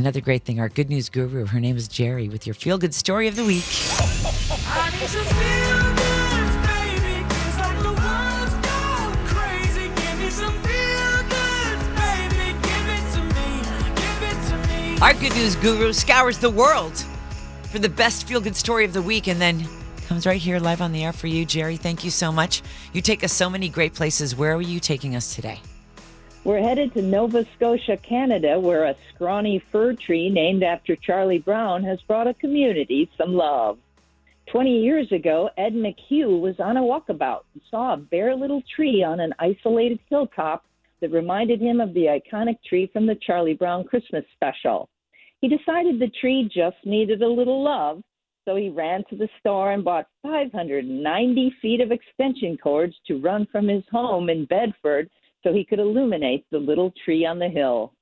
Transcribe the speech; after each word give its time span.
Another 0.00 0.22
great 0.22 0.44
thing, 0.44 0.58
our 0.58 0.70
good 0.70 0.88
news 0.88 1.10
guru, 1.10 1.44
her 1.44 1.60
name 1.60 1.76
is 1.76 1.86
Jerry, 1.86 2.30
with 2.30 2.46
your 2.46 2.54
feel 2.54 2.78
good 2.78 2.94
story 2.94 3.28
of 3.28 3.36
the 3.36 3.44
week. 3.44 3.66
I 3.68 4.88
need 4.98 5.06
some 5.10 5.26
feel-goods, 5.26 6.56
baby. 6.66 7.20
It's 7.28 7.58
like 7.58 7.78
the 7.82 7.92
world's 7.92 8.54
gone 8.66 9.26
crazy. 9.26 9.88
Give 9.88 10.18
me 10.18 10.30
some 10.30 10.54
feel-goods, 10.62 11.84
baby. 12.00 12.56
Give 12.62 12.88
it 12.88 13.12
to 13.12 13.20
me. 13.34 13.60
Give 13.94 14.22
it 14.22 14.38
to 14.48 14.56
me. 14.68 14.98
Our 15.02 15.12
good 15.12 15.34
news 15.34 15.54
guru 15.56 15.92
scours 15.92 16.38
the 16.38 16.48
world 16.48 17.04
for 17.64 17.78
the 17.78 17.90
best 17.90 18.26
feel 18.26 18.40
good 18.40 18.56
story 18.56 18.86
of 18.86 18.94
the 18.94 19.02
week 19.02 19.28
and 19.28 19.38
then 19.38 19.68
comes 20.06 20.26
right 20.26 20.40
here 20.40 20.58
live 20.60 20.80
on 20.80 20.92
the 20.92 21.04
air 21.04 21.12
for 21.12 21.26
you, 21.26 21.44
Jerry. 21.44 21.76
Thank 21.76 22.04
you 22.04 22.10
so 22.10 22.32
much. 22.32 22.62
You 22.94 23.02
take 23.02 23.22
us 23.22 23.34
so 23.34 23.50
many 23.50 23.68
great 23.68 23.92
places. 23.92 24.34
Where 24.34 24.54
are 24.54 24.62
you 24.62 24.80
taking 24.80 25.14
us 25.14 25.34
today? 25.34 25.60
We're 26.42 26.62
headed 26.62 26.94
to 26.94 27.02
Nova 27.02 27.44
Scotia, 27.54 27.98
Canada, 27.98 28.58
where 28.58 28.84
a 28.84 28.96
scrawny 29.14 29.62
fir 29.70 29.92
tree 29.92 30.30
named 30.30 30.62
after 30.62 30.96
Charlie 30.96 31.38
Brown 31.38 31.84
has 31.84 32.00
brought 32.08 32.28
a 32.28 32.34
community 32.34 33.10
some 33.18 33.34
love. 33.34 33.78
20 34.50 34.80
years 34.80 35.12
ago, 35.12 35.50
Ed 35.58 35.74
McHugh 35.74 36.40
was 36.40 36.58
on 36.58 36.78
a 36.78 36.80
walkabout 36.80 37.42
and 37.52 37.62
saw 37.70 37.92
a 37.92 37.98
bare 37.98 38.34
little 38.34 38.62
tree 38.74 39.04
on 39.04 39.20
an 39.20 39.34
isolated 39.38 40.00
hilltop 40.08 40.64
that 41.02 41.12
reminded 41.12 41.60
him 41.60 41.78
of 41.78 41.92
the 41.92 42.06
iconic 42.06 42.56
tree 42.66 42.88
from 42.90 43.06
the 43.06 43.16
Charlie 43.16 43.54
Brown 43.54 43.84
Christmas 43.84 44.24
special. 44.34 44.88
He 45.42 45.48
decided 45.48 45.98
the 45.98 46.10
tree 46.22 46.50
just 46.52 46.78
needed 46.86 47.20
a 47.20 47.28
little 47.28 47.62
love, 47.62 48.02
so 48.46 48.56
he 48.56 48.70
ran 48.70 49.04
to 49.10 49.16
the 49.16 49.28
store 49.38 49.72
and 49.72 49.84
bought 49.84 50.08
590 50.22 51.54
feet 51.60 51.82
of 51.82 51.92
extension 51.92 52.56
cords 52.56 52.94
to 53.08 53.20
run 53.20 53.46
from 53.52 53.68
his 53.68 53.84
home 53.92 54.30
in 54.30 54.46
Bedford 54.46 55.10
so 55.42 55.52
he 55.52 55.64
could 55.64 55.78
illuminate 55.78 56.44
the 56.50 56.58
little 56.58 56.92
tree 57.04 57.24
on 57.24 57.38
the 57.38 57.48
hill. 57.48 57.92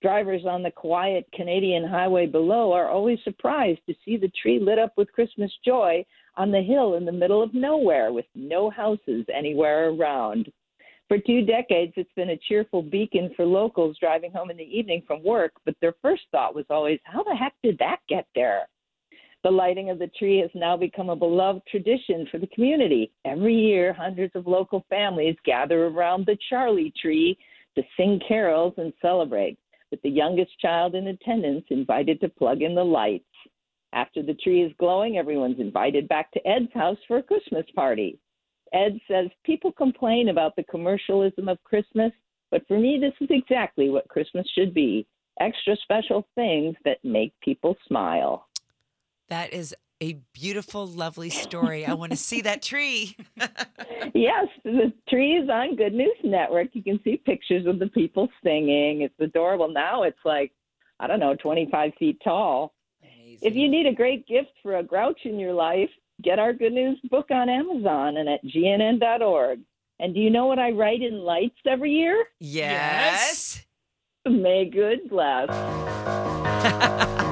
Drivers 0.00 0.46
on 0.46 0.62
the 0.62 0.70
quiet 0.70 1.26
Canadian 1.34 1.84
highway 1.84 2.26
below 2.26 2.72
are 2.72 2.88
always 2.88 3.18
surprised 3.24 3.80
to 3.86 3.94
see 4.04 4.16
the 4.16 4.30
tree 4.40 4.60
lit 4.60 4.78
up 4.78 4.92
with 4.96 5.12
Christmas 5.12 5.52
joy 5.64 6.04
on 6.36 6.52
the 6.52 6.62
hill 6.62 6.94
in 6.94 7.04
the 7.04 7.12
middle 7.12 7.42
of 7.42 7.52
nowhere 7.52 8.12
with 8.12 8.26
no 8.34 8.70
houses 8.70 9.26
anywhere 9.34 9.88
around. 9.88 10.52
For 11.08 11.18
two 11.18 11.44
decades, 11.44 11.94
it's 11.96 12.12
been 12.14 12.30
a 12.30 12.40
cheerful 12.48 12.82
beacon 12.82 13.32
for 13.34 13.44
locals 13.44 13.96
driving 13.98 14.30
home 14.30 14.50
in 14.50 14.56
the 14.56 14.62
evening 14.62 15.02
from 15.06 15.24
work, 15.24 15.52
but 15.64 15.74
their 15.80 15.94
first 16.00 16.22
thought 16.30 16.54
was 16.54 16.66
always, 16.70 17.00
how 17.04 17.24
the 17.24 17.34
heck 17.34 17.54
did 17.62 17.78
that 17.78 17.98
get 18.08 18.26
there? 18.34 18.68
The 19.48 19.52
lighting 19.52 19.88
of 19.88 19.98
the 19.98 20.08
tree 20.08 20.40
has 20.40 20.50
now 20.54 20.76
become 20.76 21.08
a 21.08 21.16
beloved 21.16 21.62
tradition 21.68 22.28
for 22.30 22.36
the 22.36 22.48
community. 22.48 23.10
Every 23.24 23.54
year, 23.54 23.94
hundreds 23.94 24.36
of 24.36 24.46
local 24.46 24.84
families 24.90 25.36
gather 25.42 25.86
around 25.86 26.26
the 26.26 26.36
Charlie 26.50 26.92
tree 27.00 27.38
to 27.74 27.82
sing 27.96 28.20
carols 28.28 28.74
and 28.76 28.92
celebrate, 29.00 29.58
with 29.90 30.02
the 30.02 30.10
youngest 30.10 30.50
child 30.60 30.94
in 30.94 31.06
attendance 31.06 31.64
invited 31.70 32.20
to 32.20 32.28
plug 32.28 32.60
in 32.60 32.74
the 32.74 32.84
lights. 32.84 33.24
After 33.94 34.22
the 34.22 34.34
tree 34.34 34.64
is 34.64 34.72
glowing, 34.78 35.16
everyone's 35.16 35.60
invited 35.60 36.08
back 36.08 36.30
to 36.32 36.46
Ed's 36.46 36.70
house 36.74 36.98
for 37.08 37.16
a 37.16 37.22
Christmas 37.22 37.64
party. 37.74 38.18
Ed 38.74 39.00
says 39.08 39.30
people 39.44 39.72
complain 39.72 40.28
about 40.28 40.56
the 40.56 40.64
commercialism 40.64 41.48
of 41.48 41.64
Christmas, 41.64 42.12
but 42.50 42.68
for 42.68 42.78
me, 42.78 42.98
this 43.00 43.14
is 43.22 43.28
exactly 43.30 43.88
what 43.88 44.08
Christmas 44.08 44.46
should 44.54 44.74
be 44.74 45.06
extra 45.40 45.76
special 45.82 46.26
things 46.34 46.76
that 46.84 46.98
make 47.04 47.32
people 47.40 47.76
smile. 47.86 48.47
That 49.28 49.52
is 49.52 49.74
a 50.00 50.14
beautiful, 50.32 50.86
lovely 50.86 51.30
story. 51.30 51.84
I 51.84 51.94
want 51.94 52.12
to 52.12 52.16
see 52.16 52.42
that 52.42 52.62
tree. 52.62 53.16
Yes, 54.14 54.46
the 54.64 54.92
tree 55.08 55.36
is 55.36 55.50
on 55.50 55.76
Good 55.76 55.92
News 55.92 56.16
Network. 56.24 56.68
You 56.72 56.82
can 56.82 56.98
see 57.04 57.18
pictures 57.18 57.66
of 57.66 57.78
the 57.78 57.88
people 57.88 58.28
singing. 58.42 59.02
It's 59.02 59.14
adorable. 59.20 59.68
Now 59.68 60.04
it's 60.04 60.18
like, 60.24 60.50
I 60.98 61.06
don't 61.06 61.20
know, 61.20 61.36
25 61.36 61.92
feet 61.98 62.18
tall. 62.24 62.72
If 63.02 63.54
you 63.54 63.68
need 63.68 63.86
a 63.86 63.92
great 63.92 64.26
gift 64.26 64.50
for 64.62 64.78
a 64.78 64.82
grouch 64.82 65.20
in 65.24 65.38
your 65.38 65.52
life, 65.52 65.90
get 66.22 66.38
our 66.38 66.52
Good 66.52 66.72
News 66.72 66.98
book 67.10 67.30
on 67.30 67.48
Amazon 67.48 68.16
and 68.16 68.28
at 68.28 68.42
gnn.org. 68.44 69.60
And 70.00 70.14
do 70.14 70.20
you 70.20 70.30
know 70.30 70.46
what 70.46 70.58
I 70.58 70.70
write 70.70 71.02
in 71.02 71.20
lights 71.20 71.58
every 71.66 71.92
year? 71.92 72.24
Yes. 72.40 73.64
May 74.26 74.70
good 74.70 75.08
bless. 75.10 75.48